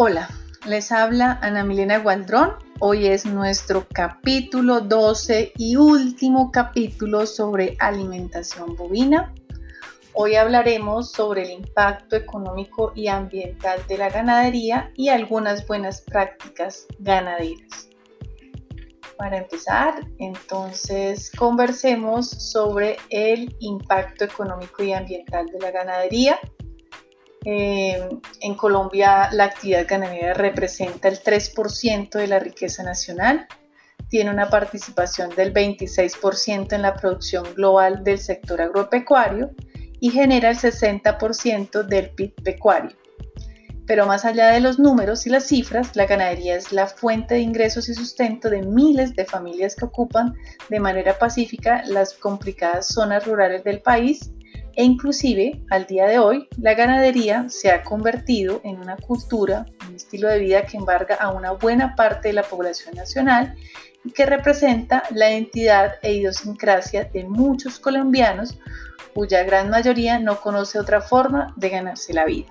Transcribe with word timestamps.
Hola, 0.00 0.28
les 0.64 0.92
habla 0.92 1.40
Ana 1.42 1.64
Milena 1.64 1.98
Gualdrón. 1.98 2.52
Hoy 2.78 3.08
es 3.08 3.26
nuestro 3.26 3.84
capítulo 3.92 4.80
12 4.80 5.54
y 5.56 5.74
último 5.74 6.52
capítulo 6.52 7.26
sobre 7.26 7.76
alimentación 7.80 8.76
bovina. 8.76 9.34
Hoy 10.12 10.36
hablaremos 10.36 11.10
sobre 11.10 11.42
el 11.42 11.50
impacto 11.50 12.14
económico 12.14 12.92
y 12.94 13.08
ambiental 13.08 13.84
de 13.88 13.98
la 13.98 14.08
ganadería 14.08 14.92
y 14.94 15.08
algunas 15.08 15.66
buenas 15.66 16.00
prácticas 16.02 16.86
ganaderas. 17.00 17.88
Para 19.16 19.38
empezar, 19.38 20.06
entonces 20.20 21.32
conversemos 21.36 22.30
sobre 22.30 22.98
el 23.10 23.52
impacto 23.58 24.26
económico 24.26 24.84
y 24.84 24.92
ambiental 24.92 25.46
de 25.46 25.58
la 25.58 25.72
ganadería 25.72 26.38
eh, 27.44 28.08
en 28.40 28.54
Colombia 28.54 29.28
la 29.32 29.44
actividad 29.44 29.86
ganadera 29.88 30.34
representa 30.34 31.08
el 31.08 31.20
3% 31.22 32.10
de 32.10 32.26
la 32.26 32.38
riqueza 32.38 32.82
nacional, 32.82 33.46
tiene 34.08 34.30
una 34.30 34.48
participación 34.48 35.30
del 35.36 35.52
26% 35.52 36.72
en 36.72 36.82
la 36.82 36.94
producción 36.94 37.44
global 37.54 38.02
del 38.04 38.18
sector 38.18 38.60
agropecuario 38.60 39.50
y 40.00 40.10
genera 40.10 40.50
el 40.50 40.56
60% 40.56 41.82
del 41.82 42.10
PIB 42.10 42.34
pecuario. 42.42 42.96
Pero 43.86 44.06
más 44.06 44.24
allá 44.24 44.48
de 44.48 44.60
los 44.60 44.78
números 44.78 45.26
y 45.26 45.30
las 45.30 45.44
cifras, 45.44 45.96
la 45.96 46.06
ganadería 46.06 46.56
es 46.56 46.72
la 46.72 46.86
fuente 46.86 47.34
de 47.34 47.40
ingresos 47.40 47.88
y 47.88 47.94
sustento 47.94 48.50
de 48.50 48.62
miles 48.62 49.14
de 49.16 49.24
familias 49.24 49.74
que 49.74 49.86
ocupan 49.86 50.34
de 50.68 50.78
manera 50.78 51.18
pacífica 51.18 51.82
las 51.86 52.12
complicadas 52.12 52.88
zonas 52.88 53.26
rurales 53.26 53.64
del 53.64 53.80
país 53.80 54.30
e 54.78 54.84
inclusive 54.84 55.60
al 55.70 55.86
día 55.86 56.06
de 56.06 56.20
hoy 56.20 56.48
la 56.56 56.74
ganadería 56.74 57.46
se 57.48 57.72
ha 57.72 57.82
convertido 57.82 58.60
en 58.62 58.78
una 58.78 58.96
cultura, 58.96 59.66
un 59.88 59.96
estilo 59.96 60.28
de 60.28 60.38
vida 60.38 60.62
que 60.66 60.76
embarga 60.76 61.16
a 61.16 61.32
una 61.32 61.50
buena 61.50 61.96
parte 61.96 62.28
de 62.28 62.34
la 62.34 62.44
población 62.44 62.94
nacional 62.94 63.56
y 64.04 64.12
que 64.12 64.24
representa 64.24 65.02
la 65.10 65.32
identidad 65.32 65.94
e 66.00 66.12
idiosincrasia 66.12 67.06
de 67.12 67.24
muchos 67.24 67.80
colombianos 67.80 68.56
cuya 69.14 69.42
gran 69.42 69.68
mayoría 69.68 70.20
no 70.20 70.40
conoce 70.40 70.78
otra 70.78 71.00
forma 71.00 71.52
de 71.56 71.70
ganarse 71.70 72.14
la 72.14 72.24
vida. 72.24 72.46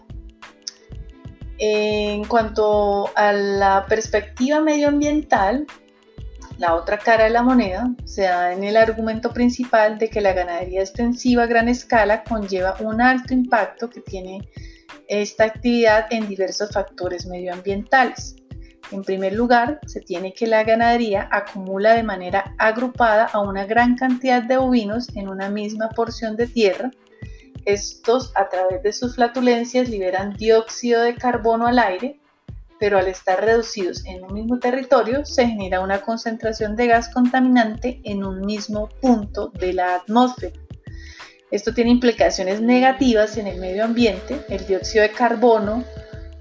En 1.60 2.26
cuanto 2.26 3.10
a 3.16 3.32
la 3.32 3.86
perspectiva 3.88 4.60
medioambiental, 4.60 5.66
la 6.58 6.74
otra 6.74 6.98
cara 6.98 7.26
de 7.26 7.30
la 7.30 7.44
moneda 7.44 7.88
se 8.06 8.24
da 8.24 8.52
en 8.52 8.64
el 8.64 8.78
argumento 8.78 9.32
principal 9.32 10.00
de 10.00 10.10
que 10.10 10.22
la 10.22 10.34
ganadería 10.34 10.82
extensiva 10.82 11.44
a 11.44 11.48
gran 11.48 11.70
escala 11.70 12.24
conlleva 12.24 12.76
un 12.80 13.02
alto 13.02 13.34
impacto 13.34 13.90
que 13.90 14.02
tiene 14.02 14.50
esta 15.08 15.46
actividad 15.46 16.08
en 16.10 16.28
diversos 16.28 16.72
factores 16.72 17.28
medioambientales. 17.28 18.36
En 18.92 19.04
primer 19.04 19.34
lugar, 19.34 19.80
se 19.86 20.00
tiene 20.00 20.34
que 20.34 20.48
la 20.48 20.64
ganadería 20.64 21.28
acumula 21.32 21.94
de 21.94 22.04
manera 22.04 22.56
agrupada 22.58 23.26
a 23.26 23.40
una 23.40 23.66
gran 23.66 23.96
cantidad 23.96 24.42
de 24.42 24.58
bovinos 24.58 25.10
en 25.16 25.28
una 25.28 25.50
misma 25.50 25.90
porción 25.90 26.38
de 26.38 26.48
tierra. 26.48 26.90
Estos, 27.66 28.32
a 28.36 28.48
través 28.48 28.82
de 28.82 28.94
sus 28.94 29.16
flatulencias, 29.16 29.90
liberan 29.90 30.34
dióxido 30.34 31.02
de 31.02 31.16
carbono 31.16 31.68
al 31.68 31.80
aire, 31.80 32.20
pero 32.80 32.98
al 32.98 33.08
estar 33.08 33.44
reducidos 33.44 34.06
en 34.06 34.24
un 34.24 34.34
mismo 34.34 34.60
territorio 34.60 35.26
se 35.26 35.48
genera 35.48 35.82
una 35.82 36.02
concentración 36.02 36.76
de 36.76 36.88
gas 36.88 37.10
contaminante 37.10 38.02
en 38.04 38.24
un 38.24 38.42
mismo 38.42 38.90
punto 39.02 39.52
de 39.60 39.74
la 39.74 39.96
atmósfera. 39.96 40.60
Esto 41.50 41.74
tiene 41.74 41.92
implicaciones 41.92 42.62
negativas 42.62 43.38
en 43.38 43.48
el 43.48 43.60
medio 43.60 43.86
ambiente. 43.86 44.46
El 44.50 44.66
dióxido 44.68 45.04
de 45.04 45.12
carbono 45.12 45.84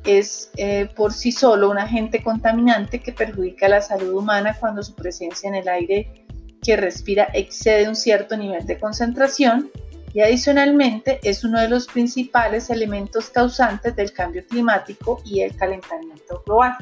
es 0.04 0.50
eh, 0.56 0.88
por 0.94 1.12
sí 1.12 1.32
solo 1.32 1.70
un 1.70 1.78
agente 1.78 2.22
contaminante 2.22 3.00
que 3.00 3.12
perjudica 3.12 3.68
la 3.68 3.80
salud 3.80 4.14
humana 4.14 4.56
cuando 4.58 4.82
su 4.82 4.94
presencia 4.94 5.48
en 5.48 5.56
el 5.56 5.68
aire 5.68 6.26
que 6.62 6.76
respira 6.76 7.28
excede 7.34 7.88
un 7.88 7.94
cierto 7.94 8.36
nivel 8.36 8.66
de 8.66 8.78
concentración 8.78 9.70
y 10.16 10.22
adicionalmente 10.22 11.20
es 11.24 11.44
uno 11.44 11.60
de 11.60 11.68
los 11.68 11.86
principales 11.86 12.70
elementos 12.70 13.28
causantes 13.28 13.94
del 13.96 14.14
cambio 14.14 14.46
climático 14.46 15.20
y 15.26 15.42
el 15.42 15.54
calentamiento 15.54 16.42
global. 16.46 16.74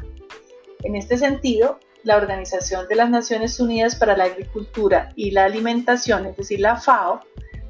En 0.84 0.94
este 0.94 1.18
sentido, 1.18 1.80
la 2.04 2.16
Organización 2.16 2.86
de 2.86 2.94
las 2.94 3.10
Naciones 3.10 3.58
Unidas 3.58 3.96
para 3.96 4.16
la 4.16 4.26
Agricultura 4.26 5.08
y 5.16 5.32
la 5.32 5.46
Alimentación, 5.46 6.26
es 6.26 6.36
decir, 6.36 6.60
la 6.60 6.76
FAO, 6.76 7.22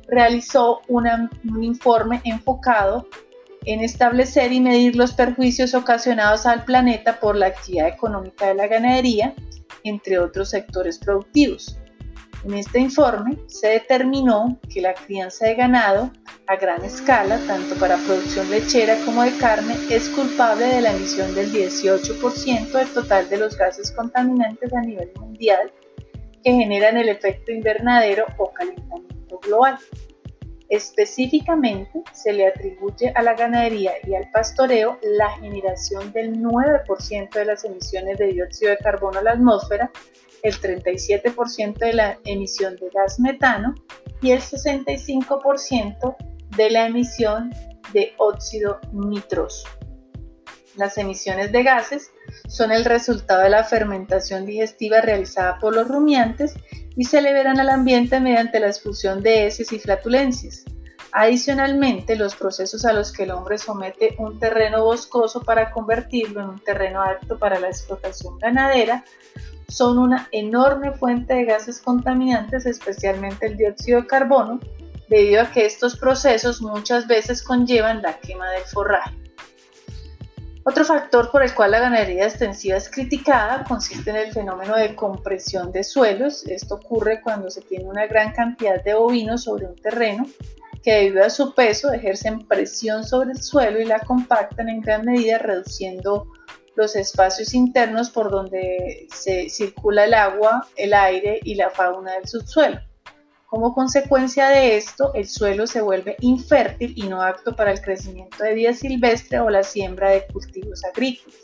realizó 0.06 0.82
un 0.86 1.64
informe 1.64 2.20
enfocado 2.24 3.08
en 3.64 3.80
establecer 3.80 4.52
y 4.52 4.60
medir 4.60 4.96
los 4.96 5.14
perjuicios 5.14 5.72
ocasionados 5.72 6.44
al 6.44 6.66
planeta 6.66 7.18
por 7.20 7.36
la 7.36 7.46
actividad 7.46 7.88
económica 7.88 8.48
de 8.48 8.54
la 8.54 8.66
ganadería, 8.66 9.32
entre 9.82 10.18
otros 10.18 10.50
sectores 10.50 10.98
productivos. 10.98 11.78
En 12.44 12.52
este 12.52 12.78
informe 12.78 13.38
se 13.46 13.68
determinó 13.68 14.60
que 14.72 14.82
la 14.82 14.92
crianza 14.92 15.46
de 15.46 15.54
ganado 15.54 16.10
a 16.46 16.56
gran 16.56 16.84
escala, 16.84 17.38
tanto 17.46 17.74
para 17.76 17.96
producción 17.96 18.50
lechera 18.50 18.96
como 19.06 19.22
de 19.22 19.32
carne, 19.38 19.74
es 19.88 20.10
culpable 20.10 20.66
de 20.66 20.82
la 20.82 20.92
emisión 20.92 21.34
del 21.34 21.50
18% 21.50 22.70
del 22.70 22.88
total 22.88 23.30
de 23.30 23.38
los 23.38 23.56
gases 23.56 23.90
contaminantes 23.92 24.74
a 24.74 24.82
nivel 24.82 25.10
mundial 25.18 25.72
que 26.42 26.52
generan 26.52 26.98
el 26.98 27.08
efecto 27.08 27.50
invernadero 27.50 28.26
o 28.36 28.52
calentamiento 28.52 29.38
global. 29.38 29.78
Específicamente, 30.68 32.02
se 32.12 32.32
le 32.32 32.46
atribuye 32.46 33.12
a 33.14 33.22
la 33.22 33.34
ganadería 33.34 33.92
y 34.06 34.14
al 34.14 34.30
pastoreo 34.30 34.98
la 35.02 35.30
generación 35.38 36.12
del 36.12 36.40
9% 36.40 37.30
de 37.30 37.44
las 37.44 37.64
emisiones 37.64 38.18
de 38.18 38.28
dióxido 38.28 38.70
de 38.70 38.78
carbono 38.78 39.18
a 39.18 39.22
la 39.22 39.32
atmósfera 39.32 39.90
el 40.42 40.60
37% 40.60 41.78
de 41.78 41.92
la 41.94 42.18
emisión 42.24 42.76
de 42.76 42.90
gas 42.90 43.18
metano 43.18 43.74
y 44.20 44.30
el 44.30 44.40
65% 44.40 46.16
de 46.56 46.70
la 46.70 46.86
emisión 46.86 47.50
de 47.92 48.12
óxido 48.18 48.78
nitroso. 48.92 49.66
Las 50.76 50.98
emisiones 50.98 51.52
de 51.52 51.62
gases 51.62 52.10
son 52.48 52.72
el 52.72 52.84
resultado 52.84 53.42
de 53.42 53.50
la 53.50 53.64
fermentación 53.64 54.44
digestiva 54.44 55.00
realizada 55.00 55.58
por 55.58 55.74
los 55.74 55.88
rumiantes 55.88 56.54
y 56.96 57.04
se 57.04 57.20
liberan 57.20 57.60
al 57.60 57.68
ambiente 57.68 58.20
mediante 58.20 58.60
la 58.60 58.68
expulsión 58.68 59.22
de 59.22 59.46
heces 59.46 59.72
y 59.72 59.78
flatulencias. 59.78 60.64
Adicionalmente, 61.12 62.16
los 62.16 62.34
procesos 62.34 62.84
a 62.84 62.92
los 62.92 63.12
que 63.12 63.22
el 63.22 63.30
hombre 63.30 63.56
somete 63.58 64.16
un 64.18 64.38
terreno 64.40 64.84
boscoso 64.84 65.40
para 65.42 65.70
convertirlo 65.70 66.40
en 66.40 66.48
un 66.48 66.58
terreno 66.58 67.02
apto 67.02 67.38
para 67.38 67.60
la 67.60 67.68
explotación 67.68 68.38
ganadera 68.38 69.04
son 69.68 69.98
una 69.98 70.28
enorme 70.32 70.92
fuente 70.92 71.34
de 71.34 71.44
gases 71.44 71.80
contaminantes, 71.80 72.66
especialmente 72.66 73.46
el 73.46 73.56
dióxido 73.56 74.02
de 74.02 74.06
carbono, 74.06 74.60
debido 75.08 75.42
a 75.42 75.50
que 75.50 75.66
estos 75.66 75.96
procesos 75.96 76.60
muchas 76.60 77.06
veces 77.06 77.42
conllevan 77.42 78.02
la 78.02 78.18
quema 78.18 78.50
del 78.50 78.64
forraje. 78.64 79.23
Otro 80.66 80.82
factor 80.82 81.30
por 81.30 81.42
el 81.42 81.54
cual 81.54 81.72
la 81.72 81.80
ganadería 81.80 82.24
extensiva 82.24 82.78
es 82.78 82.88
criticada 82.88 83.64
consiste 83.64 84.08
en 84.08 84.16
el 84.16 84.32
fenómeno 84.32 84.74
de 84.76 84.94
compresión 84.94 85.70
de 85.72 85.84
suelos. 85.84 86.46
Esto 86.46 86.76
ocurre 86.76 87.20
cuando 87.20 87.50
se 87.50 87.60
tiene 87.60 87.84
una 87.84 88.06
gran 88.06 88.32
cantidad 88.32 88.82
de 88.82 88.94
bovinos 88.94 89.44
sobre 89.44 89.66
un 89.66 89.76
terreno 89.76 90.26
que 90.82 90.92
debido 90.92 91.22
a 91.22 91.28
su 91.30 91.54
peso 91.54 91.92
ejercen 91.92 92.46
presión 92.48 93.04
sobre 93.04 93.32
el 93.32 93.42
suelo 93.42 93.78
y 93.78 93.84
la 93.84 94.00
compactan 94.00 94.70
en 94.70 94.80
gran 94.80 95.04
medida 95.04 95.36
reduciendo 95.36 96.28
los 96.76 96.96
espacios 96.96 97.52
internos 97.52 98.08
por 98.08 98.30
donde 98.30 99.06
se 99.14 99.50
circula 99.50 100.06
el 100.06 100.14
agua, 100.14 100.66
el 100.76 100.94
aire 100.94 101.40
y 101.44 101.56
la 101.56 101.68
fauna 101.68 102.12
del 102.12 102.26
subsuelo. 102.26 102.80
Como 103.54 103.72
consecuencia 103.72 104.48
de 104.48 104.76
esto, 104.76 105.14
el 105.14 105.28
suelo 105.28 105.68
se 105.68 105.80
vuelve 105.80 106.16
infértil 106.18 106.92
y 106.96 107.04
no 107.04 107.22
apto 107.22 107.54
para 107.54 107.70
el 107.70 107.80
crecimiento 107.80 108.42
de 108.42 108.52
vida 108.52 108.72
silvestre 108.72 109.38
o 109.38 109.48
la 109.48 109.62
siembra 109.62 110.10
de 110.10 110.26
cultivos 110.26 110.84
agrícolas. 110.84 111.38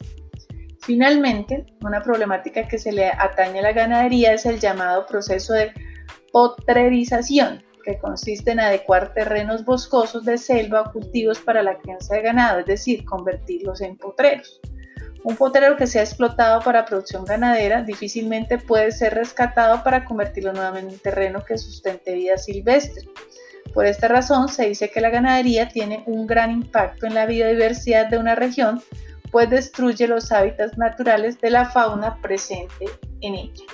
Finalmente, 0.80 1.66
una 1.82 2.02
problemática 2.02 2.66
que 2.66 2.80
se 2.80 2.90
le 2.90 3.06
atañe 3.06 3.60
a 3.60 3.62
la 3.62 3.72
ganadería 3.72 4.32
es 4.32 4.44
el 4.44 4.58
llamado 4.58 5.06
proceso 5.06 5.52
de 5.52 5.70
potrerización, 6.32 7.62
que 7.84 7.96
consiste 8.00 8.50
en 8.50 8.58
adecuar 8.58 9.14
terrenos 9.14 9.64
boscosos 9.64 10.24
de 10.24 10.36
selva 10.36 10.80
o 10.80 10.92
cultivos 10.92 11.38
para 11.38 11.62
la 11.62 11.78
crianza 11.78 12.16
de 12.16 12.22
ganado, 12.22 12.58
es 12.58 12.66
decir, 12.66 13.04
convertirlos 13.04 13.82
en 13.82 13.96
potreros. 13.96 14.60
Un 15.22 15.36
potrero 15.36 15.76
que 15.76 15.86
sea 15.86 16.02
explotado 16.02 16.60
para 16.62 16.86
producción 16.86 17.24
ganadera 17.24 17.82
difícilmente 17.82 18.58
puede 18.58 18.90
ser 18.90 19.14
rescatado 19.14 19.82
para 19.82 20.04
convertirlo 20.04 20.52
nuevamente 20.52 20.94
en 20.94 21.00
terreno 21.00 21.44
que 21.44 21.58
sustente 21.58 22.14
vida 22.14 22.38
silvestre. 22.38 23.06
Por 23.74 23.86
esta 23.86 24.08
razón 24.08 24.48
se 24.48 24.66
dice 24.66 24.90
que 24.90 25.00
la 25.00 25.10
ganadería 25.10 25.68
tiene 25.68 26.02
un 26.06 26.26
gran 26.26 26.50
impacto 26.50 27.06
en 27.06 27.14
la 27.14 27.26
biodiversidad 27.26 28.08
de 28.08 28.18
una 28.18 28.34
región, 28.34 28.82
pues 29.30 29.48
destruye 29.50 30.08
los 30.08 30.32
hábitats 30.32 30.76
naturales 30.78 31.40
de 31.40 31.50
la 31.50 31.66
fauna 31.66 32.20
presente 32.20 32.86
en 33.20 33.34
ella. 33.34 33.64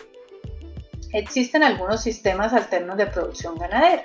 Existen 1.12 1.62
algunos 1.62 2.02
sistemas 2.02 2.52
alternos 2.52 2.96
de 2.96 3.06
producción 3.06 3.56
ganadera. 3.56 4.02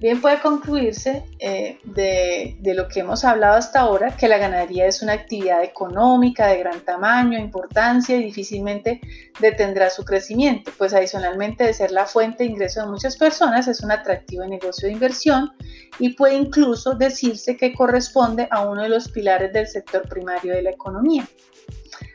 Bien 0.00 0.20
puede 0.20 0.40
concluirse 0.40 1.24
eh, 1.38 1.78
de, 1.84 2.29
de, 2.58 2.74
lo 2.74 2.88
que 2.88 3.00
hemos 3.00 3.24
hablado 3.24 3.56
hasta 3.56 3.80
ahora 3.80 4.16
que 4.16 4.28
la 4.28 4.38
ganadería 4.38 4.86
es 4.86 5.02
una 5.02 5.12
actividad 5.12 5.62
económica 5.62 6.46
de 6.48 6.58
gran 6.58 6.80
tamaño, 6.80 7.38
importancia 7.38 8.16
y 8.16 8.24
difícilmente 8.24 9.00
detendrá 9.38 9.90
su 9.90 10.04
crecimiento, 10.04 10.72
pues 10.76 10.94
adicionalmente 10.94 11.64
de 11.64 11.74
ser 11.74 11.90
la 11.90 12.06
fuente 12.06 12.44
de 12.44 12.50
ingreso 12.50 12.80
de 12.80 12.88
muchas 12.88 13.16
personas 13.16 13.68
es 13.68 13.80
un 13.80 13.92
atractivo 13.92 14.44
negocio 14.44 14.88
de 14.88 14.94
inversión 14.94 15.52
y 15.98 16.10
puede 16.10 16.34
incluso 16.34 16.94
decirse 16.94 17.56
que 17.56 17.74
corresponde 17.74 18.48
a 18.50 18.66
uno 18.68 18.82
de 18.82 18.88
los 18.88 19.08
pilares 19.08 19.52
del 19.52 19.66
sector 19.66 20.08
primario 20.08 20.54
de 20.54 20.62
la 20.62 20.70
economía. 20.70 21.26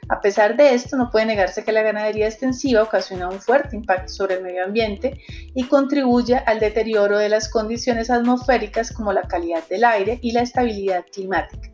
A 0.07 0.21
pesar 0.21 0.55
de 0.55 0.75
esto, 0.75 0.97
no 0.97 1.09
puede 1.09 1.25
negarse 1.25 1.63
que 1.63 1.71
la 1.71 1.81
ganadería 1.81 2.27
extensiva 2.27 2.83
ocasiona 2.83 3.27
un 3.27 3.41
fuerte 3.41 3.75
impacto 3.75 4.13
sobre 4.13 4.35
el 4.35 4.43
medio 4.43 4.63
ambiente 4.63 5.19
y 5.55 5.63
contribuye 5.63 6.35
al 6.35 6.59
deterioro 6.59 7.17
de 7.17 7.29
las 7.29 7.49
condiciones 7.49 8.11
atmosféricas 8.11 8.91
como 8.91 9.13
la 9.13 9.23
calidad 9.23 9.67
del 9.67 9.83
aire 9.83 10.19
y 10.21 10.31
la 10.31 10.41
estabilidad 10.41 11.05
climática. 11.11 11.71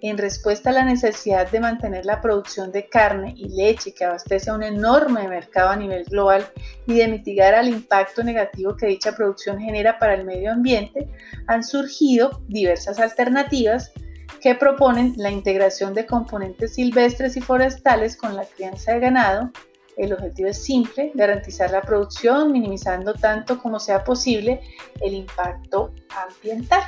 En 0.00 0.16
respuesta 0.16 0.70
a 0.70 0.72
la 0.72 0.84
necesidad 0.84 1.50
de 1.50 1.60
mantener 1.60 2.06
la 2.06 2.20
producción 2.20 2.70
de 2.70 2.88
carne 2.88 3.34
y 3.36 3.48
leche 3.48 3.92
que 3.92 4.04
abastece 4.04 4.48
a 4.48 4.54
un 4.54 4.62
enorme 4.62 5.26
mercado 5.26 5.70
a 5.70 5.76
nivel 5.76 6.04
global 6.04 6.46
y 6.86 6.94
de 6.94 7.08
mitigar 7.08 7.52
el 7.54 7.68
impacto 7.68 8.22
negativo 8.22 8.76
que 8.76 8.86
dicha 8.86 9.16
producción 9.16 9.58
genera 9.58 9.98
para 9.98 10.14
el 10.14 10.24
medio 10.24 10.52
ambiente, 10.52 11.08
han 11.48 11.64
surgido 11.64 12.42
diversas 12.46 13.00
alternativas 13.00 13.92
que 14.40 14.54
proponen 14.54 15.14
la 15.16 15.30
integración 15.30 15.94
de 15.94 16.06
componentes 16.06 16.74
silvestres 16.74 17.36
y 17.36 17.40
forestales 17.40 18.16
con 18.16 18.36
la 18.36 18.44
crianza 18.44 18.92
de 18.92 19.00
ganado. 19.00 19.50
El 19.96 20.12
objetivo 20.12 20.48
es 20.48 20.62
simple, 20.62 21.10
garantizar 21.14 21.70
la 21.70 21.82
producción, 21.82 22.52
minimizando 22.52 23.14
tanto 23.14 23.58
como 23.60 23.80
sea 23.80 24.04
posible 24.04 24.60
el 25.00 25.14
impacto 25.14 25.92
ambiental. 26.10 26.82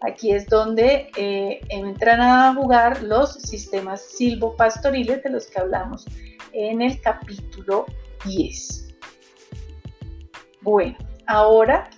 Aquí 0.00 0.30
es 0.30 0.46
donde 0.46 1.10
eh, 1.16 1.60
entran 1.68 2.20
a 2.20 2.54
jugar 2.54 3.02
los 3.02 3.34
sistemas 3.34 4.00
silvopastoriles 4.00 5.24
de 5.24 5.30
los 5.30 5.48
que 5.48 5.58
hablamos 5.58 6.06
en 6.52 6.82
el 6.82 7.00
capítulo 7.00 7.86
10. 8.24 8.94
Bueno, 10.62 10.96
ahora 11.26 11.90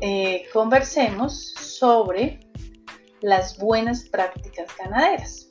eh, 0.00 0.46
conversemos 0.52 1.54
sobre 1.54 2.43
las 3.24 3.56
buenas 3.56 4.06
prácticas 4.10 4.68
ganaderas. 4.78 5.48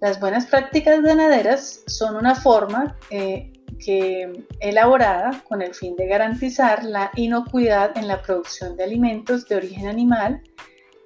Las 0.00 0.18
buenas 0.18 0.46
prácticas 0.46 1.02
ganaderas 1.02 1.82
son 1.86 2.16
una 2.16 2.34
forma 2.34 2.96
eh, 3.10 3.52
que, 3.84 4.46
elaborada 4.60 5.44
con 5.46 5.60
el 5.60 5.74
fin 5.74 5.94
de 5.96 6.06
garantizar 6.06 6.84
la 6.84 7.10
inocuidad 7.16 7.98
en 7.98 8.08
la 8.08 8.22
producción 8.22 8.78
de 8.78 8.84
alimentos 8.84 9.46
de 9.46 9.56
origen 9.56 9.88
animal 9.88 10.42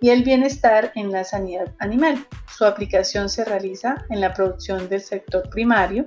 y 0.00 0.10
el 0.10 0.22
bienestar 0.22 0.92
en 0.94 1.10
la 1.10 1.24
sanidad 1.24 1.74
animal. 1.80 2.24
Su 2.56 2.64
aplicación 2.64 3.28
se 3.28 3.44
realiza 3.44 4.06
en 4.10 4.20
la 4.20 4.32
producción 4.32 4.88
del 4.88 5.00
sector 5.00 5.50
primario, 5.50 6.06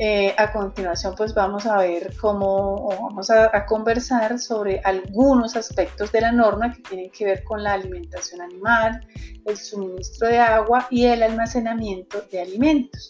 eh, 0.00 0.32
a 0.38 0.52
continuación, 0.52 1.14
pues 1.16 1.34
vamos 1.34 1.66
a 1.66 1.78
ver 1.78 2.14
cómo 2.20 2.88
vamos 3.00 3.30
a, 3.30 3.66
conversar 3.66 4.38
sobre 4.38 4.80
algunos 4.84 5.56
aspectos 5.56 6.12
de 6.12 6.20
la 6.20 6.30
norma 6.30 6.72
que 6.72 6.82
tienen 6.82 7.10
que 7.10 7.24
ver 7.24 7.42
con 7.42 7.64
la 7.64 7.72
alimentación 7.72 8.40
animal, 8.40 9.04
el 9.44 9.56
suministro 9.56 10.28
de 10.28 10.38
agua 10.38 10.86
y 10.88 11.06
el 11.06 11.24
almacenamiento 11.24 12.22
de 12.30 12.40
alimentos. 12.40 13.08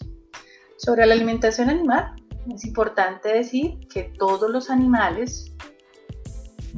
Sobre 0.77 1.05
la 1.05 1.13
alimentación 1.13 1.69
animal, 1.69 2.15
es 2.51 2.65
importante 2.65 3.29
decir 3.29 3.87
que 3.87 4.05
todos 4.17 4.49
los 4.49 4.71
animales 4.71 5.51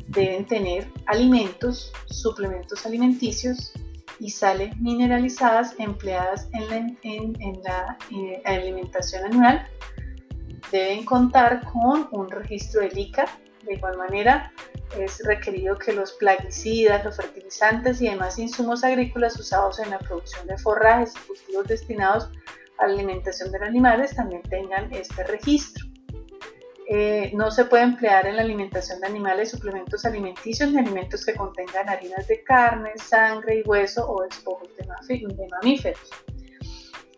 deben 0.10 0.46
tener 0.46 0.90
alimentos, 1.06 1.94
suplementos 2.08 2.86
alimenticios 2.86 3.72
y 4.20 4.30
sales 4.30 4.76
mineralizadas 4.78 5.74
empleadas 5.78 6.50
en 6.52 6.98
la, 7.64 7.98
eh, 8.12 8.42
alimentación 8.44 9.24
animal 9.24 9.66
deben 10.72 11.06
contar 11.06 11.62
con 11.72 12.08
un 12.12 12.30
registro 12.30 12.82
del 12.82 12.98
ICA. 12.98 13.26
De 13.64 13.74
igual 13.76 13.98
manera, 13.98 14.52
es 14.98 15.24
requerido 15.26 15.78
que 15.78 15.94
los 15.94 16.14
plaguicidas, 16.14 17.06
los 17.06 17.18
fertilizantes 17.18 18.02
y 18.02 18.10
demás 18.10 18.40
insumos 18.40 18.84
agrícolas 18.84 19.40
usados 19.40 19.80
en 19.80 19.92
la 19.92 20.00
producción 20.00 20.48
de 20.48 20.58
forrajes 20.58 21.14
y 21.16 21.28
cultivos 21.28 21.68
destinados 21.68 22.30
a 22.80 22.88
la 22.88 22.94
alimentación 22.94 23.52
de 23.52 23.60
los 23.60 23.68
animales 23.68 24.16
también 24.16 24.42
tengan 24.44 24.92
este 24.94 25.24
registro. 25.26 25.86
Eh, 26.88 27.32
no 27.34 27.52
se 27.52 27.66
puede 27.66 27.84
emplear 27.84 28.26
en 28.26 28.36
la 28.36 28.42
alimentación 28.42 29.00
de 29.00 29.08
animales 29.08 29.52
suplementos 29.52 30.04
alimenticios 30.04 30.72
ni 30.72 30.80
alimentos 30.80 31.26
que 31.26 31.34
contengan 31.36 31.88
harinas 31.88 32.28
de 32.28 32.44
carne, 32.44 32.92
sangre 32.98 33.60
y 33.60 33.62
hueso 33.62 34.12
o 34.12 34.24
despojos 34.24 34.68
de 34.76 35.48
mamíferos. 35.48 36.10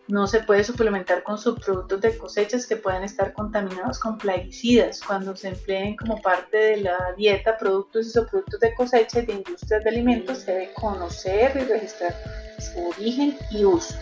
No 0.09 0.27
se 0.27 0.41
puede 0.41 0.65
suplementar 0.65 1.23
con 1.23 1.37
subproductos 1.37 2.01
de 2.01 2.17
cosechas 2.17 2.67
que 2.67 2.75
puedan 2.75 3.03
estar 3.03 3.31
contaminados 3.31 3.99
con 3.99 4.17
plaguicidas 4.17 4.99
cuando 5.01 5.33
se 5.35 5.49
empleen 5.49 5.95
como 5.95 6.21
parte 6.21 6.57
de 6.57 6.77
la 6.77 7.13
dieta 7.15 7.57
productos 7.57 8.07
y 8.07 8.09
subproductos 8.09 8.59
de 8.59 8.75
cosecha 8.75 9.19
y 9.19 9.25
de 9.25 9.33
industrias 9.33 9.83
de 9.83 9.89
alimentos. 9.89 10.39
Se 10.39 10.51
debe 10.51 10.73
conocer 10.73 11.55
y 11.55 11.63
registrar 11.63 12.13
su 12.59 12.89
origen 12.89 13.37
y 13.49 13.63
uso. 13.63 13.95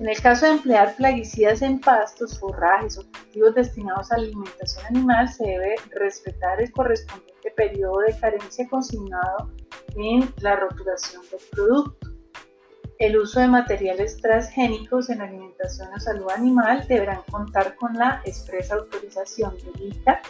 En 0.00 0.08
el 0.08 0.20
caso 0.20 0.46
de 0.46 0.52
emplear 0.52 0.96
plaguicidas 0.96 1.60
en 1.62 1.78
pastos, 1.78 2.38
forrajes 2.38 2.98
o 2.98 3.02
cultivos 3.04 3.54
destinados 3.54 4.10
a 4.12 4.16
alimentación 4.16 4.84
animal, 4.86 5.28
se 5.30 5.44
debe 5.44 5.76
respetar 5.90 6.60
el 6.60 6.72
correspondiente 6.72 7.50
periodo 7.54 8.00
de 8.00 8.18
carencia 8.18 8.66
consignado 8.68 9.50
en 9.96 10.32
la 10.40 10.56
rotulación 10.56 11.22
del 11.30 11.40
producto. 11.50 12.09
El 13.00 13.16
uso 13.16 13.40
de 13.40 13.48
materiales 13.48 14.18
transgénicos 14.20 15.08
en 15.08 15.22
alimentación 15.22 15.88
o 15.94 15.98
salud 15.98 16.28
animal 16.28 16.86
deberán 16.86 17.22
contar 17.30 17.74
con 17.76 17.94
la 17.94 18.20
expresa 18.26 18.74
autorización 18.74 19.56
de 19.56 19.84
ICA. 19.86 20.20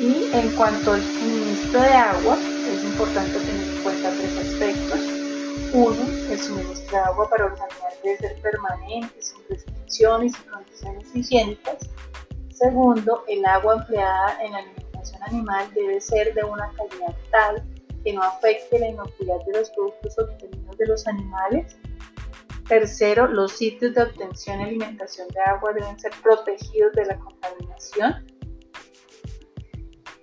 Y 0.00 0.30
en 0.32 0.56
cuanto 0.56 0.94
al 0.94 1.02
suministro 1.02 1.82
de 1.82 1.88
agua, 1.92 2.34
es 2.34 2.82
importante 2.82 3.38
tener 3.40 3.76
en 3.76 3.82
cuenta 3.82 4.10
tres 4.10 4.38
aspectos. 4.38 5.00
Uno, 5.74 6.32
el 6.32 6.38
suministro 6.38 6.96
de 6.96 7.04
agua 7.04 7.28
para 7.28 7.44
animales 7.44 7.98
debe 8.02 8.16
ser 8.16 8.40
permanente, 8.40 9.20
sin 9.20 9.38
restricciones 9.50 10.32
y 10.32 10.48
condiciones 10.48 11.14
higiénicas. 11.14 11.90
Segundo, 12.54 13.24
el 13.28 13.44
agua 13.44 13.74
empleada 13.74 14.42
en 14.42 14.52
la 14.52 14.58
alimentación 14.60 15.22
animal 15.24 15.68
debe 15.74 16.00
ser 16.00 16.32
de 16.32 16.42
una 16.44 16.72
calidad 16.72 17.14
tal 17.30 17.77
que 18.04 18.12
no 18.12 18.22
afecte 18.22 18.78
la 18.78 18.88
inocuidad 18.88 19.44
de 19.46 19.58
los 19.58 19.70
productos 19.70 20.18
obtenidos 20.18 20.76
de 20.76 20.86
los 20.86 21.06
animales. 21.06 21.76
Tercero, 22.68 23.26
los 23.26 23.52
sitios 23.52 23.94
de 23.94 24.02
obtención 24.02 24.60
y 24.60 24.64
alimentación 24.64 25.26
de 25.28 25.40
agua 25.40 25.72
deben 25.72 25.98
ser 25.98 26.12
protegidos 26.22 26.92
de 26.92 27.06
la 27.06 27.18
contaminación. 27.18 28.26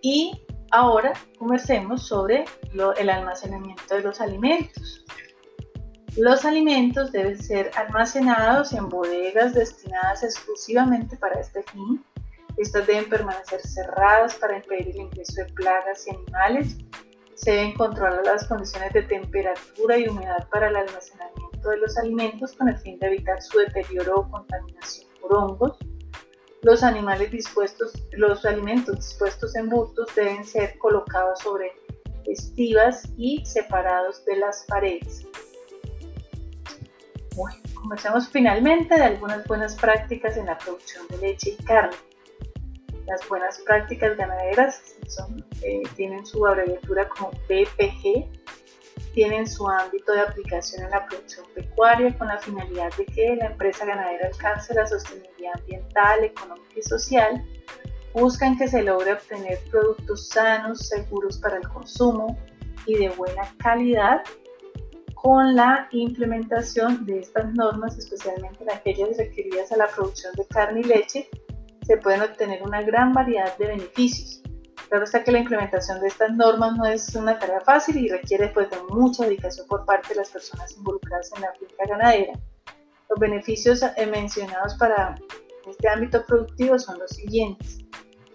Y 0.01 0.45
ahora 0.71 1.13
conversemos 1.39 2.07
sobre 2.07 2.45
el 2.97 3.09
almacenamiento 3.09 3.95
de 3.95 4.01
los 4.01 4.21
alimentos. 4.21 5.05
Los 6.17 6.45
alimentos 6.45 7.11
deben 7.11 7.41
ser 7.41 7.71
almacenados 7.75 8.71
en 8.71 8.87
bodegas 8.87 9.53
destinadas 9.53 10.23
exclusivamente 10.23 11.17
para 11.17 11.39
este 11.39 11.63
fin. 11.63 12.05
Estas 12.57 12.87
deben 12.87 13.09
permanecer 13.09 13.59
cerradas 13.61 14.35
para 14.35 14.55
impedir 14.57 14.89
el 14.89 14.97
ingreso 14.97 15.43
de 15.43 15.51
plagas 15.53 16.07
y 16.07 16.11
animales 16.11 16.77
se 17.35 17.51
deben 17.51 17.73
controlar 17.73 18.25
las 18.25 18.47
condiciones 18.47 18.93
de 18.93 19.03
temperatura 19.03 19.97
y 19.97 20.07
humedad 20.07 20.47
para 20.49 20.69
el 20.69 20.75
almacenamiento 20.75 21.69
de 21.69 21.77
los 21.77 21.97
alimentos 21.97 22.53
con 22.53 22.69
el 22.69 22.77
fin 22.77 22.97
de 22.99 23.07
evitar 23.07 23.41
su 23.41 23.59
deterioro 23.59 24.15
o 24.15 24.31
contaminación 24.31 25.07
por 25.21 25.35
hongos. 25.35 25.77
Los, 26.61 26.81
animales 26.81 27.29
dispuestos, 27.29 27.93
los 28.13 28.45
alimentos 28.45 28.95
dispuestos 28.95 29.55
en 29.55 29.69
bultos 29.69 30.07
deben 30.15 30.43
ser 30.43 30.77
colocados 30.79 31.39
sobre 31.39 31.73
estivas 32.25 33.03
y 33.17 33.45
separados 33.45 34.25
de 34.25 34.37
las 34.37 34.65
paredes. 34.67 35.27
Bueno, 37.35 37.59
conversamos 37.73 38.29
finalmente 38.29 38.95
de 38.95 39.03
algunas 39.03 39.45
buenas 39.45 39.75
prácticas 39.75 40.37
en 40.37 40.47
la 40.47 40.57
producción 40.57 41.05
de 41.09 41.17
leche 41.17 41.55
y 41.59 41.63
carne. 41.63 41.95
Las 43.05 43.27
buenas 43.27 43.59
prácticas 43.59 44.17
ganaderas 44.17 44.94
eh, 45.61 45.83
tienen 45.95 46.25
su 46.25 46.45
abreviatura 46.45 47.07
como 47.09 47.31
BPG, 47.49 48.29
tienen 49.13 49.47
su 49.47 49.67
ámbito 49.67 50.11
de 50.11 50.21
aplicación 50.21 50.83
en 50.83 50.91
la 50.91 51.05
producción 51.05 51.45
pecuaria 51.53 52.17
con 52.17 52.27
la 52.27 52.37
finalidad 52.37 52.91
de 52.97 53.05
que 53.05 53.35
la 53.35 53.47
empresa 53.47 53.85
ganadera 53.85 54.27
alcance 54.27 54.73
la 54.73 54.85
sostenibilidad 54.85 55.53
ambiental, 55.59 56.23
económica 56.23 56.73
y 56.75 56.81
social. 56.81 57.45
Buscan 58.13 58.57
que 58.57 58.67
se 58.67 58.81
logre 58.83 59.13
obtener 59.13 59.59
productos 59.71 60.29
sanos, 60.29 60.87
seguros 60.87 61.37
para 61.37 61.57
el 61.57 61.67
consumo 61.67 62.37
y 62.85 62.95
de 62.95 63.09
buena 63.09 63.53
calidad 63.57 64.23
con 65.25 65.55
la 65.55 65.87
implementación 65.91 67.03
de 67.07 67.19
estas 67.19 67.51
normas, 67.53 67.97
especialmente 67.97 68.63
en 68.63 68.69
aquellas 68.69 69.17
requeridas 69.17 69.71
a 69.71 69.77
la 69.77 69.87
producción 69.87 70.31
de 70.35 70.45
carne 70.45 70.81
y 70.81 70.83
leche, 70.83 71.27
se 71.81 71.97
pueden 71.97 72.21
obtener 72.21 72.61
una 72.61 72.83
gran 72.83 73.11
variedad 73.11 73.57
de 73.57 73.65
beneficios. 73.65 74.43
Claro 74.95 75.03
está 75.03 75.25
que 75.25 75.31
la 75.33 75.39
implementación 75.39 75.99
de 75.99 76.07
estas 76.07 76.31
normas 76.31 76.77
no 76.77 76.85
es 76.85 77.13
una 77.15 77.37
tarea 77.37 77.59
fácil 77.59 77.97
y 77.97 78.07
requiere 78.07 78.47
pues, 78.47 78.69
de 78.69 78.77
mucha 78.91 79.25
dedicación 79.25 79.67
por 79.67 79.85
parte 79.85 80.07
de 80.13 80.15
las 80.15 80.29
personas 80.29 80.71
involucradas 80.77 81.33
en 81.35 81.41
la 81.41 81.51
finca 81.51 81.85
ganadera. 81.85 82.31
Los 83.09 83.19
beneficios 83.19 83.83
eh, 83.83 84.05
mencionados 84.05 84.75
para 84.75 85.15
este 85.67 85.89
ámbito 85.89 86.25
productivo 86.25 86.79
son 86.79 86.97
los 86.97 87.11
siguientes. 87.11 87.79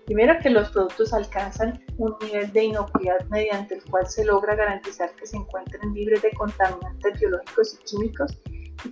Primero, 0.05 0.38
que 0.43 0.50
los 0.50 0.69
productos 0.69 1.14
alcanzan 1.14 1.83
un 1.97 2.14
nivel 2.21 2.52
de 2.52 2.64
inocuidad 2.64 3.25
mediante 3.31 3.76
el 3.76 3.85
cual 3.85 4.07
se 4.07 4.26
logra 4.26 4.55
garantizar 4.55 5.11
que 5.12 5.25
se 5.25 5.38
encuentren 5.38 5.95
libres 5.95 6.21
de 6.21 6.31
contaminantes 6.33 7.19
biológicos 7.19 7.73
y 7.73 7.85
químicos 7.85 8.38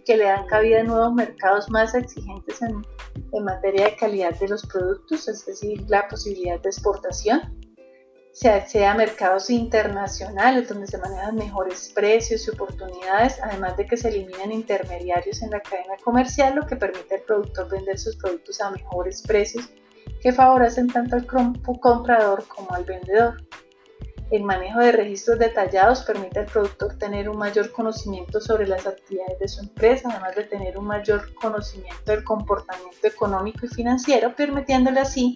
que 0.05 0.17
le 0.17 0.25
dan 0.25 0.47
cabida 0.47 0.81
a 0.81 0.85
nuevos 0.85 1.15
mercados 1.15 1.71
más 1.71 1.95
exigentes 1.95 2.61
en, 2.63 2.85
en 3.33 3.45
materia 3.45 3.87
de 3.87 3.97
calidad 3.97 4.39
de 4.39 4.49
los 4.49 4.67
productos, 4.67 5.29
es 5.29 5.45
decir, 5.47 5.85
la 5.89 6.09
posibilidad 6.09 6.61
de 6.61 6.69
exportación. 6.69 7.59
Se 8.33 8.49
accede 8.51 8.87
a 8.87 8.95
mercados 8.95 9.51
internacionales 9.51 10.69
donde 10.69 10.87
se 10.87 10.99
manejan 10.99 11.35
mejores 11.35 11.91
precios 11.93 12.47
y 12.47 12.51
oportunidades, 12.51 13.41
además 13.43 13.77
de 13.77 13.87
que 13.87 13.97
se 13.97 14.11
eliminan 14.11 14.53
intermediarios 14.53 15.43
en 15.43 15.51
la 15.51 15.61
cadena 15.61 15.97
comercial, 16.05 16.55
lo 16.55 16.67
que 16.67 16.77
permite 16.77 17.17
al 17.17 17.23
productor 17.23 17.69
vender 17.69 17.99
sus 17.99 18.17
productos 18.17 18.61
a 18.61 18.71
mejores 18.71 19.23
precios 19.23 19.69
que 20.21 20.33
favorecen 20.33 20.89
tanto 20.89 21.17
al 21.17 21.27
comprador 21.27 22.45
como 22.49 22.73
al 22.75 22.85
vendedor. 22.85 23.43
El 24.31 24.45
manejo 24.45 24.81
de 24.81 24.93
registros 24.93 25.39
detallados 25.39 26.03
permite 26.03 26.41
al 26.41 26.47
productor 26.47 26.99
tener 26.99 27.31
un 27.31 27.39
mayor 27.39 27.73
conocimiento 27.73 28.41
sobre 28.41 28.67
las 28.67 28.87
actividades 28.87 29.39
de 29.39 29.49
su 29.49 29.61
empresa, 29.61 30.11
además 30.11 30.37
de 30.37 30.45
tener 30.45 30.77
un 30.77 30.85
mayor 30.85 31.35
conocimiento 31.35 32.13
del 32.13 32.25
comportamiento 32.25 33.07
económico 33.07 33.65
y 33.65 33.69
financiero, 33.69 34.37
permitiéndole 34.37 35.01
así 35.01 35.35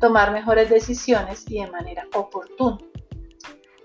tomar 0.00 0.32
mejores 0.32 0.68
decisiones 0.68 1.44
y 1.48 1.60
de 1.60 1.70
manera 1.70 2.04
oportuna. 2.14 2.78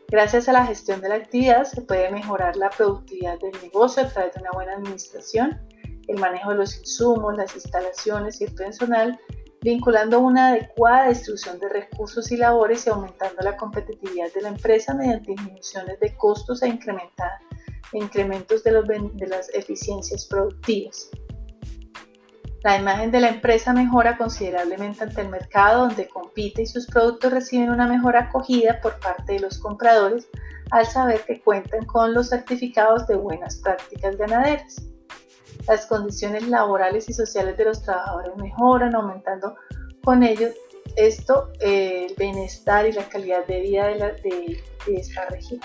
Gracias 0.07 0.49
a 0.49 0.53
la 0.53 0.65
gestión 0.65 1.01
de 1.01 1.09
la 1.09 1.15
actividad 1.15 1.65
se 1.65 1.81
puede 1.81 2.09
mejorar 2.09 2.55
la 2.55 2.71
productividad 2.71 3.37
del 3.39 3.51
negocio 3.61 4.03
a 4.03 4.07
través 4.07 4.33
de 4.33 4.41
una 4.41 4.51
buena 4.53 4.73
administración, 4.73 5.61
el 6.07 6.17
manejo 6.17 6.51
de 6.51 6.55
los 6.55 6.77
insumos, 6.77 7.37
las 7.37 7.53
instalaciones 7.53 8.41
y 8.41 8.45
el 8.45 8.55
personal, 8.55 9.19
vinculando 9.61 10.19
una 10.19 10.49
adecuada 10.49 11.09
distribución 11.09 11.59
de 11.59 11.69
recursos 11.69 12.31
y 12.31 12.37
labores 12.37 12.85
y 12.85 12.89
aumentando 12.89 13.41
la 13.41 13.57
competitividad 13.57 14.31
de 14.33 14.41
la 14.41 14.49
empresa 14.49 14.93
mediante 14.93 15.31
disminuciones 15.31 15.99
de 15.99 16.15
costos 16.15 16.61
e 16.63 16.67
incrementos 17.93 18.63
de, 18.63 19.11
de 19.13 19.27
las 19.27 19.49
eficiencias 19.53 20.25
productivas. 20.25 21.09
La 22.63 22.77
imagen 22.77 23.11
de 23.11 23.21
la 23.21 23.29
empresa 23.29 23.71
mejora 23.71 24.17
considerablemente 24.17 25.03
ante 25.03 25.21
el 25.21 25.29
mercado 25.29 25.87
donde 25.87 26.07
compite 26.07 26.63
y 26.63 26.65
sus 26.65 26.87
productos 26.87 27.31
reciben 27.31 27.69
una 27.69 27.87
mejor 27.87 28.17
acogida 28.17 28.81
por 28.81 28.99
parte 28.99 29.33
de 29.33 29.39
los 29.39 29.59
compradores 29.59 30.27
al 30.71 30.85
saber 30.85 31.21
que 31.25 31.41
cuentan 31.41 31.85
con 31.85 32.13
los 32.13 32.29
certificados 32.29 33.07
de 33.07 33.15
buenas 33.15 33.57
prácticas 33.57 34.17
ganaderas 34.17 34.81
las 35.67 35.85
condiciones 35.85 36.47
laborales 36.47 37.09
y 37.09 37.13
sociales 37.13 37.57
de 37.57 37.65
los 37.65 37.81
trabajadores 37.83 38.35
mejoran, 38.37 38.95
aumentando 38.95 39.55
con 40.03 40.23
ello 40.23 40.49
esto 40.95 41.51
el 41.59 42.13
bienestar 42.17 42.87
y 42.87 42.93
la 42.93 43.07
calidad 43.07 43.45
de 43.45 43.59
vida 43.61 43.87
de, 43.87 44.63
esta 44.87 45.25
región. 45.25 45.59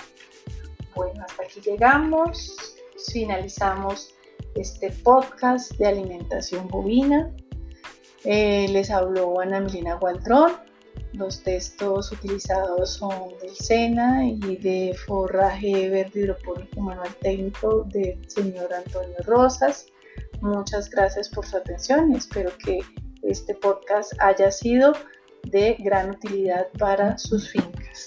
Bueno, 0.94 1.25
hasta 1.25 1.44
aquí 1.44 1.61
llegamos, 1.61 2.76
finalizamos 3.12 4.14
este 4.54 4.90
podcast 4.90 5.73
de 5.78 5.87
alimentación 5.87 6.68
bovina. 6.68 7.30
Eh, 8.25 8.66
les 8.68 8.90
habló 8.90 9.40
Ana 9.40 9.61
Melina 9.61 9.94
Gualdrón. 9.94 10.52
Los 11.14 11.42
textos 11.42 12.11
utilizados 12.11 12.94
son 12.94 13.35
del 13.40 13.54
SENA 13.54 14.26
y 14.26 14.56
de 14.56 14.94
forraje 15.06 15.88
verde 15.88 16.21
hidropónico 16.21 16.80
manual 16.80 17.14
técnico 17.21 17.85
del 17.85 18.28
señor 18.30 18.73
Antonio 18.73 19.16
Rosas. 19.25 19.91
Muchas 20.42 20.90
gracias 20.90 21.28
por 21.28 21.46
su 21.46 21.56
atención 21.56 22.12
y 22.12 22.16
espero 22.16 22.50
que 22.58 22.80
este 23.22 23.54
podcast 23.54 24.12
haya 24.18 24.50
sido 24.50 24.92
de 25.44 25.76
gran 25.78 26.11
utilidad 26.11 26.66
para 26.80 27.16
sus 27.16 27.49
fincas. 27.49 28.06